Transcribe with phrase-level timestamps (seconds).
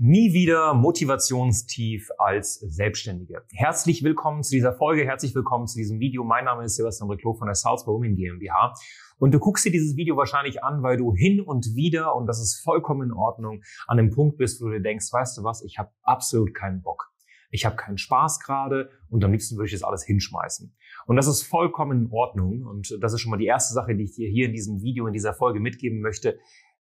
[0.00, 3.44] Nie wieder Motivationstief als Selbstständige.
[3.52, 6.24] Herzlich willkommen zu dieser Folge, herzlich willkommen zu diesem Video.
[6.24, 8.74] Mein Name ist Sebastian Reclo von der Salzburg Women GmbH.
[9.18, 12.40] Und du guckst dir dieses Video wahrscheinlich an, weil du hin und wieder, und das
[12.40, 15.62] ist vollkommen in Ordnung, an dem Punkt bist, wo du dir denkst, weißt du was,
[15.62, 17.12] ich habe absolut keinen Bock.
[17.52, 20.74] Ich habe keinen Spaß gerade und am liebsten würde ich das alles hinschmeißen.
[21.06, 22.64] Und das ist vollkommen in Ordnung.
[22.66, 25.06] Und das ist schon mal die erste Sache, die ich dir hier in diesem Video,
[25.06, 26.40] in dieser Folge mitgeben möchte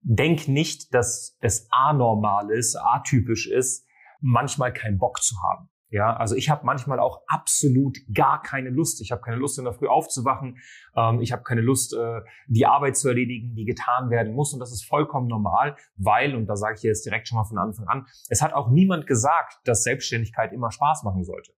[0.01, 3.87] denk nicht, dass es anormal ist, atypisch ist,
[4.21, 5.69] manchmal keinen Bock zu haben.
[5.91, 9.01] Ja, also ich habe manchmal auch absolut gar keine Lust.
[9.01, 10.59] Ich habe keine Lust, in der Früh aufzuwachen.
[10.95, 14.53] Ähm, ich habe keine Lust, äh, die Arbeit zu erledigen, die getan werden muss.
[14.53, 17.57] Und das ist vollkommen normal, weil, und da sage ich jetzt direkt schon mal von
[17.57, 21.53] Anfang an, es hat auch niemand gesagt, dass Selbstständigkeit immer Spaß machen sollte.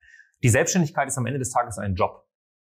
[0.45, 2.25] Die Selbstständigkeit ist am Ende des Tages ein Job.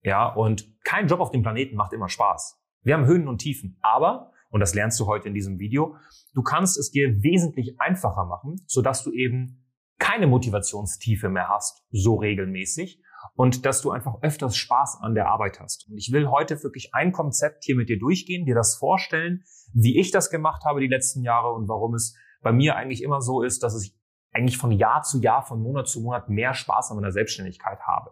[0.04, 2.60] Ja, und kein Job auf dem Planeten macht immer Spaß.
[2.84, 3.78] Wir haben Höhen und Tiefen.
[3.82, 5.96] Aber und das lernst du heute in diesem Video.
[6.34, 9.66] Du kannst es dir wesentlich einfacher machen, sodass du eben
[9.98, 13.02] keine Motivationstiefe mehr hast, so regelmäßig,
[13.36, 15.88] und dass du einfach öfters Spaß an der Arbeit hast.
[15.90, 20.00] Und ich will heute wirklich ein Konzept hier mit dir durchgehen, dir das vorstellen, wie
[20.00, 23.44] ich das gemacht habe die letzten Jahre und warum es bei mir eigentlich immer so
[23.44, 23.96] ist, dass ich
[24.34, 28.12] eigentlich von Jahr zu Jahr, von Monat zu Monat mehr Spaß an meiner Selbstständigkeit habe.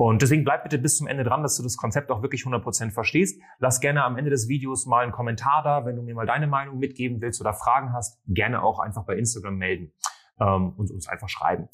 [0.00, 2.90] Und deswegen bleib bitte bis zum Ende dran, dass du das Konzept auch wirklich 100%
[2.90, 3.38] verstehst.
[3.58, 6.46] Lass gerne am Ende des Videos mal einen Kommentar da, wenn du mir mal deine
[6.46, 9.92] Meinung mitgeben willst oder Fragen hast, gerne auch einfach bei Instagram melden
[10.40, 11.68] ähm, und uns einfach schreiben.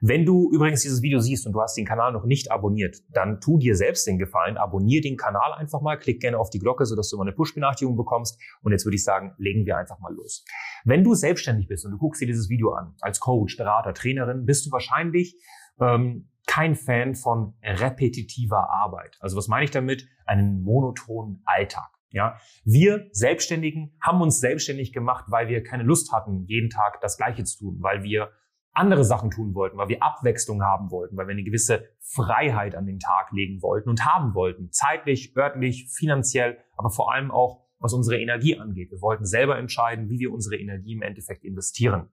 [0.00, 3.40] Wenn du übrigens dieses Video siehst und du hast den Kanal noch nicht abonniert, dann
[3.40, 6.84] tu dir selbst den Gefallen, abonniere den Kanal einfach mal, klick gerne auf die Glocke,
[6.84, 8.40] sodass du immer eine Push-Benachrichtigung bekommst.
[8.60, 10.44] Und jetzt würde ich sagen, legen wir einfach mal los.
[10.84, 14.46] Wenn du selbstständig bist und du guckst dir dieses Video an, als Coach, Berater, Trainerin,
[14.46, 15.36] bist du wahrscheinlich
[15.80, 19.16] ähm, kein Fan von repetitiver Arbeit.
[19.20, 20.08] Also was meine ich damit?
[20.26, 21.90] Einen monotonen Alltag.
[22.10, 27.18] Ja, wir Selbstständigen haben uns selbstständig gemacht, weil wir keine Lust hatten, jeden Tag das
[27.18, 28.32] Gleiche zu tun, weil wir
[28.72, 32.86] andere Sachen tun wollten, weil wir Abwechslung haben wollten, weil wir eine gewisse Freiheit an
[32.86, 34.72] den Tag legen wollten und haben wollten.
[34.72, 38.90] Zeitlich, örtlich, finanziell, aber vor allem auch, was unsere Energie angeht.
[38.90, 42.08] Wir wollten selber entscheiden, wie wir unsere Energie im Endeffekt investieren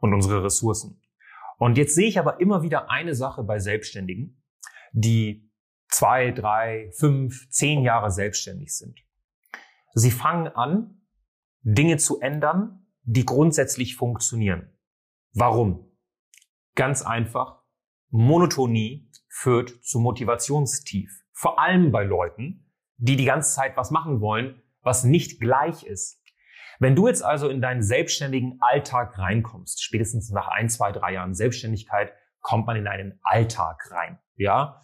[0.00, 1.00] und unsere Ressourcen.
[1.56, 4.42] Und jetzt sehe ich aber immer wieder eine Sache bei Selbstständigen,
[4.92, 5.50] die
[5.88, 9.00] zwei, drei, fünf, zehn Jahre selbstständig sind.
[9.94, 11.00] Sie fangen an,
[11.62, 14.70] Dinge zu ändern, die grundsätzlich funktionieren.
[15.32, 15.90] Warum?
[16.74, 17.62] Ganz einfach.
[18.10, 21.24] Monotonie führt zu Motivationstief.
[21.32, 26.15] Vor allem bei Leuten, die die ganze Zeit was machen wollen, was nicht gleich ist.
[26.78, 31.34] Wenn du jetzt also in deinen selbstständigen Alltag reinkommst, spätestens nach ein, zwei, drei Jahren
[31.34, 34.18] Selbstständigkeit, kommt man in einen Alltag rein.
[34.36, 34.82] Ja,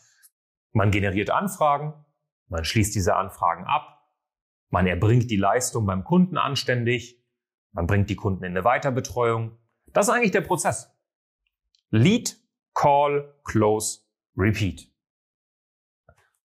[0.72, 1.92] man generiert Anfragen,
[2.48, 4.10] man schließt diese Anfragen ab,
[4.70, 7.22] man erbringt die Leistung beim Kunden anständig,
[7.72, 9.58] man bringt die Kunden in eine Weiterbetreuung.
[9.92, 10.96] Das ist eigentlich der Prozess.
[11.90, 12.38] Lead,
[12.74, 14.00] Call, Close,
[14.36, 14.90] Repeat.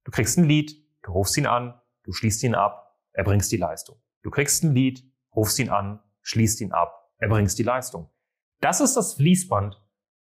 [0.03, 4.02] Du kriegst ein Lead, du rufst ihn an, du schließt ihn ab, erbringst die Leistung.
[4.24, 5.03] Du kriegst ein Lead,
[5.36, 8.10] rufst ihn an, schließt ihn ab, erbringst die Leistung.
[8.60, 9.82] Das ist das Fließband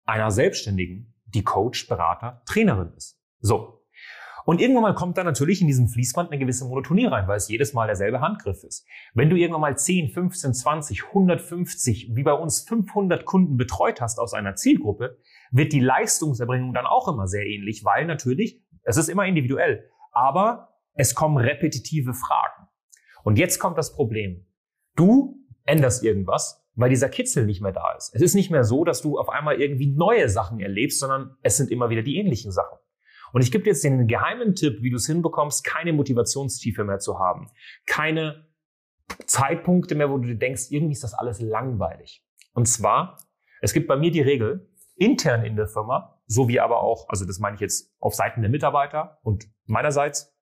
[0.04, 3.20] einer Selbstständigen, die Coach, Berater, Trainerin ist.
[3.40, 3.84] So.
[4.44, 7.48] Und irgendwann mal kommt dann natürlich in diesem Fließband eine gewisse Monotonie rein, weil es
[7.48, 8.86] jedes Mal derselbe Handgriff ist.
[9.14, 14.18] Wenn du irgendwann mal 10, 15, 20, 150, wie bei uns 500 Kunden betreut hast
[14.18, 15.18] aus einer Zielgruppe,
[15.50, 20.74] wird die Leistungserbringung dann auch immer sehr ähnlich, weil natürlich, es ist immer individuell, aber
[20.94, 22.68] es kommen repetitive Fragen.
[23.22, 24.46] Und jetzt kommt das Problem.
[24.96, 28.14] Du änderst irgendwas, weil dieser Kitzel nicht mehr da ist.
[28.14, 31.56] Es ist nicht mehr so, dass du auf einmal irgendwie neue Sachen erlebst, sondern es
[31.56, 32.78] sind immer wieder die ähnlichen Sachen.
[33.32, 36.98] Und ich gebe dir jetzt den geheimen Tipp, wie du es hinbekommst, keine Motivationstiefe mehr
[36.98, 37.50] zu haben.
[37.86, 38.48] Keine
[39.26, 42.24] Zeitpunkte mehr, wo du dir denkst, irgendwie ist das alles langweilig.
[42.54, 43.18] Und zwar,
[43.60, 47.38] es gibt bei mir die Regel, intern in der Firma, sowie aber auch, also das
[47.38, 50.36] meine ich jetzt auf Seiten der Mitarbeiter und meinerseits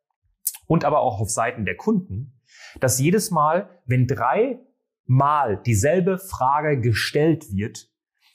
[0.67, 2.38] und aber auch auf Seiten der Kunden,
[2.81, 4.61] dass jedes Mal, wenn drei
[5.07, 7.91] Mal dieselbe Frage gestellt wird,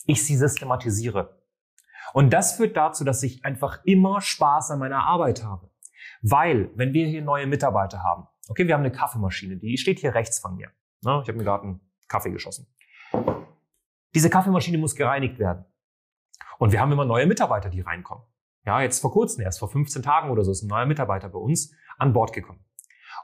[0.06, 1.42] ich sie systematisiere.
[2.14, 5.70] Und das führt dazu, dass ich einfach immer Spaß an meiner Arbeit habe.
[6.22, 10.14] Weil, wenn wir hier neue Mitarbeiter haben, okay, wir haben eine Kaffeemaschine, die steht hier
[10.14, 10.70] rechts von mir.
[11.02, 12.68] Ich habe mir gerade einen Kaffee geschossen.
[14.16, 15.66] Diese Kaffeemaschine muss gereinigt werden.
[16.60, 18.24] Und wir haben immer neue Mitarbeiter, die reinkommen.
[18.66, 21.40] Ja, jetzt vor kurzem, erst vor 15 Tagen oder so, ist ein neuer Mitarbeiter bei
[21.40, 22.64] uns an Bord gekommen.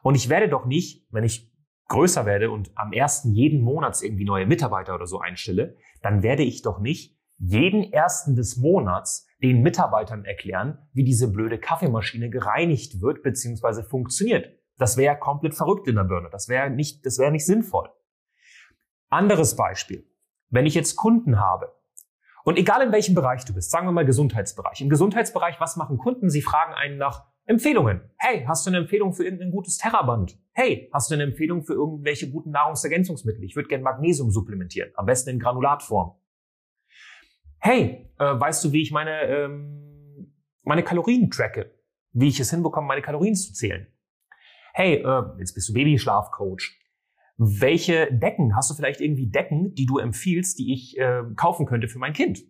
[0.01, 1.51] Und ich werde doch nicht, wenn ich
[1.87, 6.43] größer werde und am ersten jeden Monats irgendwie neue Mitarbeiter oder so einstelle, dann werde
[6.43, 13.01] ich doch nicht jeden ersten des Monats den Mitarbeitern erklären, wie diese blöde Kaffeemaschine gereinigt
[13.01, 13.83] wird bzw.
[13.83, 14.47] funktioniert.
[14.77, 16.29] Das wäre komplett verrückt in der Birne.
[16.29, 17.89] Das wäre nicht, das wäre nicht sinnvoll.
[19.09, 20.05] Anderes Beispiel.
[20.51, 21.71] wenn ich jetzt Kunden habe,
[22.43, 24.81] und egal in welchem Bereich du bist, sagen wir mal Gesundheitsbereich.
[24.81, 26.29] Im Gesundheitsbereich, was machen Kunden?
[26.31, 28.01] Sie fragen einen nach Empfehlungen.
[28.19, 30.37] Hey, hast du eine Empfehlung für irgendein gutes Terraband?
[30.51, 33.43] Hey, hast du eine Empfehlung für irgendwelche guten Nahrungsergänzungsmittel?
[33.43, 36.15] Ich würde gerne Magnesium supplementieren, am besten in Granulatform.
[37.59, 40.31] Hey, äh, weißt du, wie ich meine, ähm,
[40.61, 41.73] meine Kalorien tracke?
[42.11, 43.87] Wie ich es hinbekomme, meine Kalorien zu zählen?
[44.73, 46.77] Hey, äh, jetzt bist du Babyschlafcoach.
[47.37, 48.55] Welche Decken?
[48.55, 52.13] Hast du vielleicht irgendwie Decken, die du empfiehlst, die ich äh, kaufen könnte für mein
[52.13, 52.43] Kind?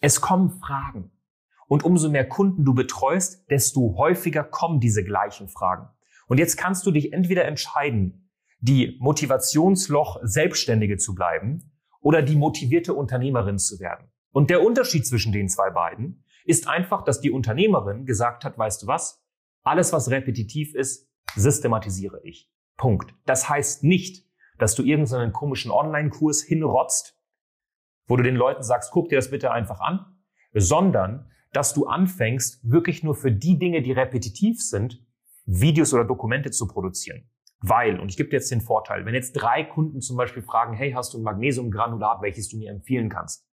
[0.00, 1.10] Es kommen Fragen.
[1.68, 5.88] Und umso mehr Kunden du betreust, desto häufiger kommen diese gleichen Fragen.
[6.26, 8.30] Und jetzt kannst du dich entweder entscheiden,
[8.60, 14.10] die Motivationsloch Selbstständige zu bleiben oder die motivierte Unternehmerin zu werden.
[14.32, 18.82] Und der Unterschied zwischen den zwei beiden ist einfach, dass die Unternehmerin gesagt hat, weißt
[18.82, 19.22] du was?
[19.62, 22.50] Alles, was repetitiv ist, systematisiere ich.
[22.76, 23.14] Punkt.
[23.26, 24.26] Das heißt nicht,
[24.58, 27.16] dass du irgendeinen komischen Online-Kurs hinrotzt,
[28.06, 30.18] wo du den Leuten sagst, guck dir das bitte einfach an,
[30.54, 35.02] sondern dass du anfängst, wirklich nur für die Dinge, die repetitiv sind,
[35.46, 37.28] Videos oder Dokumente zu produzieren.
[37.60, 40.74] Weil, und ich gebe dir jetzt den Vorteil, wenn jetzt drei Kunden zum Beispiel fragen,
[40.74, 43.48] hey, hast du ein Magnesiumgranulat, welches du mir empfehlen kannst,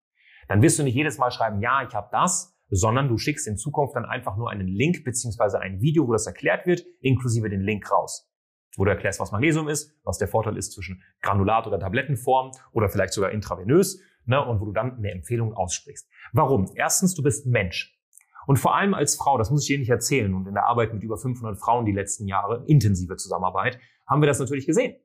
[0.49, 3.57] dann wirst du nicht jedes Mal schreiben, ja, ich habe das, sondern du schickst in
[3.57, 7.63] Zukunft dann einfach nur einen Link beziehungsweise ein Video, wo das erklärt wird, inklusive den
[7.63, 8.31] Link raus.
[8.77, 12.89] Wo du erklärst, was Magnesium ist, was der Vorteil ist zwischen Granulat oder Tablettenform oder
[12.89, 16.09] vielleicht sogar intravenös, ne, und wo du dann eine Empfehlung aussprichst.
[16.33, 16.71] Warum?
[16.75, 17.99] Erstens, du bist Mensch.
[18.47, 20.93] Und vor allem als Frau, das muss ich dir nicht erzählen, und in der Arbeit
[20.93, 24.97] mit über 500 Frauen die letzten Jahre, intensive Zusammenarbeit, haben wir das natürlich gesehen.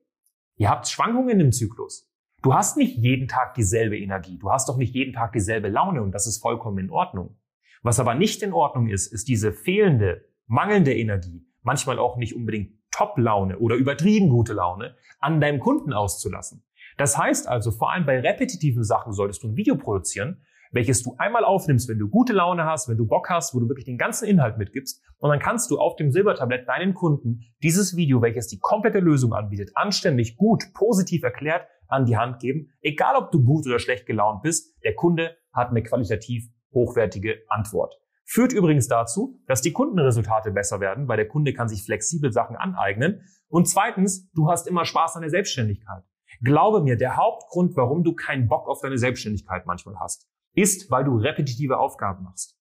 [0.56, 2.10] Ihr habt Schwankungen im Zyklus.
[2.42, 4.38] Du hast nicht jeden Tag dieselbe Energie.
[4.38, 7.36] Du hast doch nicht jeden Tag dieselbe Laune und das ist vollkommen in Ordnung.
[7.82, 12.72] Was aber nicht in Ordnung ist, ist diese fehlende, mangelnde Energie, manchmal auch nicht unbedingt
[12.90, 16.62] Top-Laune oder übertrieben gute Laune an deinem Kunden auszulassen.
[17.00, 21.14] Das heißt also, vor allem bei repetitiven Sachen solltest du ein Video produzieren, welches du
[21.16, 23.96] einmal aufnimmst, wenn du gute Laune hast, wenn du Bock hast, wo du wirklich den
[23.96, 25.02] ganzen Inhalt mitgibst.
[25.16, 29.32] Und dann kannst du auf dem Silbertablett deinen Kunden dieses Video, welches die komplette Lösung
[29.32, 32.68] anbietet, anständig, gut, positiv erklärt an die Hand geben.
[32.82, 37.98] Egal, ob du gut oder schlecht gelaunt bist, der Kunde hat eine qualitativ hochwertige Antwort.
[38.26, 42.56] Führt übrigens dazu, dass die Kundenresultate besser werden, weil der Kunde kann sich flexibel Sachen
[42.56, 43.22] aneignen.
[43.48, 46.04] Und zweitens, du hast immer Spaß an der Selbstständigkeit.
[46.40, 51.04] Glaube mir, der Hauptgrund, warum du keinen Bock auf deine Selbstständigkeit manchmal hast, ist, weil
[51.04, 52.56] du repetitive Aufgaben machst.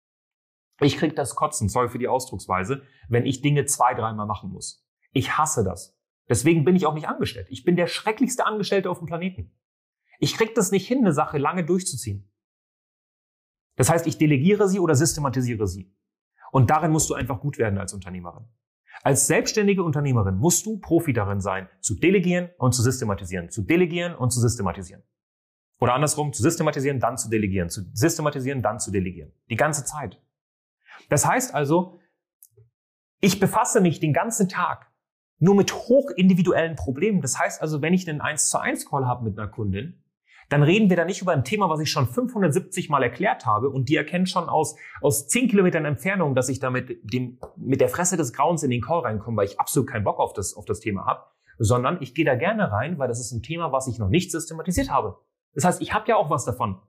[0.80, 4.86] Ich krieg das Kotzen, sorry für die Ausdrucksweise, wenn ich Dinge zwei, dreimal machen muss.
[5.12, 5.96] Ich hasse das.
[6.28, 7.48] Deswegen bin ich auch nicht angestellt.
[7.50, 9.50] Ich bin der schrecklichste Angestellte auf dem Planeten.
[10.20, 12.30] Ich krieg das nicht hin, eine Sache lange durchzuziehen.
[13.76, 15.94] Das heißt, ich delegiere sie oder systematisiere sie.
[16.50, 18.46] Und darin musst du einfach gut werden als Unternehmerin.
[19.02, 24.14] Als selbstständige Unternehmerin musst du Profi darin sein, zu delegieren und zu systematisieren, zu delegieren
[24.14, 25.02] und zu systematisieren.
[25.80, 29.32] Oder andersrum, zu systematisieren, dann zu delegieren, zu systematisieren, dann zu delegieren.
[29.48, 30.20] Die ganze Zeit.
[31.08, 32.00] Das heißt also,
[33.20, 34.90] ich befasse mich den ganzen Tag
[35.38, 37.20] nur mit hochindividuellen Problemen.
[37.20, 40.02] Das heißt also, wenn ich einen 1 zu 1 Call habe mit einer Kundin,
[40.48, 43.68] dann reden wir da nicht über ein Thema, was ich schon 570 Mal erklärt habe
[43.68, 47.80] und die erkennen schon aus, aus 10 Kilometern Entfernung, dass ich da mit, dem, mit
[47.80, 50.54] der Fresse des Grauens in den Call reinkomme, weil ich absolut keinen Bock auf das,
[50.54, 51.24] auf das Thema habe,
[51.58, 54.30] sondern ich gehe da gerne rein, weil das ist ein Thema, was ich noch nicht
[54.30, 55.18] systematisiert habe.
[55.54, 56.80] Das heißt, ich habe ja auch was davon.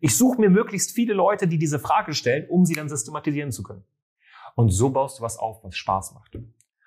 [0.00, 3.62] Ich suche mir möglichst viele Leute, die diese Frage stellen, um sie dann systematisieren zu
[3.62, 3.84] können.
[4.56, 6.36] Und so baust du was auf, was Spaß macht.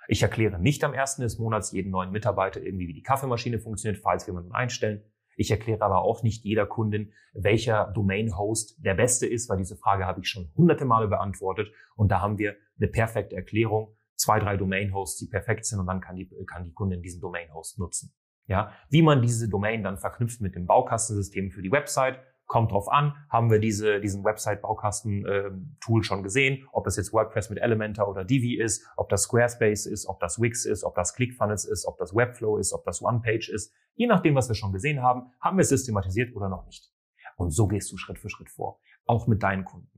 [0.08, 4.02] Ich erkläre nicht am ersten des Monats jeden neuen Mitarbeiter irgendwie, wie die Kaffeemaschine funktioniert,
[4.04, 5.02] falls wir jemanden einstellen.
[5.36, 10.06] Ich erkläre aber auch nicht jeder Kundin, welcher Domain-Host der beste ist, weil diese Frage
[10.06, 11.70] habe ich schon hunderte Male beantwortet.
[11.96, 16.02] Und da haben wir eine perfekte Erklärung, zwei, drei Domain-Hosts, die perfekt sind und dann
[16.02, 18.14] kann die, kann die Kundin diesen Domain-Host nutzen.
[18.48, 22.88] Ja, wie man diese Domain dann verknüpft mit dem Baukastensystem für die Website, kommt drauf
[22.90, 28.08] an, haben wir diese, diesen Website-Baukasten-Tool ähm, schon gesehen, ob das jetzt WordPress mit Elementor
[28.08, 31.86] oder Divi ist, ob das Squarespace ist, ob das Wix ist, ob das ClickFunnels ist,
[31.86, 33.74] ob das Webflow ist, ob das OnePage ist.
[33.96, 36.92] Je nachdem, was wir schon gesehen haben, haben wir es systematisiert oder noch nicht.
[37.38, 39.90] Und so gehst du Schritt für Schritt vor, auch mit deinen Kunden.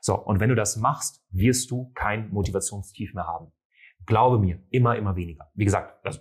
[0.00, 3.52] So, und wenn du das machst, wirst du kein Motivationstief mehr haben.
[4.06, 5.50] Glaube mir, immer, immer weniger.
[5.54, 6.20] Wie gesagt, also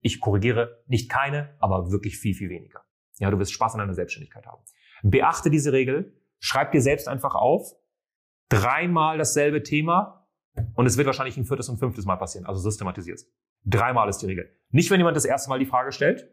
[0.00, 2.84] ich korrigiere nicht keine, aber wirklich viel, viel weniger.
[3.18, 4.62] Ja, du wirst Spaß an deiner Selbstständigkeit haben.
[5.10, 7.74] Beachte diese Regel, schreib dir selbst einfach auf,
[8.48, 10.26] dreimal dasselbe Thema
[10.74, 13.30] und es wird wahrscheinlich ein viertes und fünftes Mal passieren, also systematisierst.
[13.66, 14.50] Dreimal ist die Regel.
[14.70, 16.30] Nicht, wenn jemand das erste Mal die Frage stellt,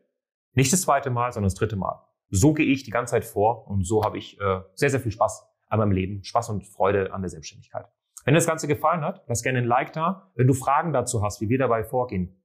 [0.53, 2.01] nicht das zweite Mal, sondern das dritte Mal.
[2.29, 5.11] So gehe ich die ganze Zeit vor und so habe ich äh, sehr, sehr viel
[5.11, 7.87] Spaß an meinem Leben, Spaß und Freude an der Selbstständigkeit.
[8.23, 10.31] Wenn dir das Ganze gefallen hat, lass gerne ein Like da.
[10.35, 12.40] Wenn du Fragen dazu hast, wie wir dabei vorgehen,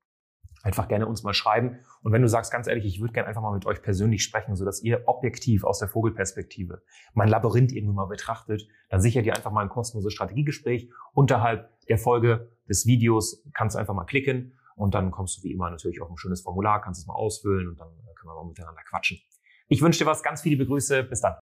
[0.67, 1.79] einfach gerne uns mal schreiben.
[2.03, 4.57] Und wenn du sagst, ganz ehrlich, ich würde gerne einfach mal mit euch persönlich sprechen,
[4.57, 6.83] sodass ihr objektiv aus der Vogelperspektive
[7.15, 10.91] mein Labyrinth irgendwie mal betrachtet, dann sicher dir einfach mal ein kostenloses Strategiegespräch.
[11.15, 15.53] Unterhalb der Folge des Videos kannst du einfach mal klicken und dann kommst du wie
[15.53, 18.45] immer natürlich auf ein schönes Formular, kannst es mal ausfüllen und dann können wir mal
[18.45, 19.19] miteinander quatschen.
[19.69, 21.05] Ich wünsche dir was, ganz viele Begrüße.
[21.05, 21.35] Bis dann.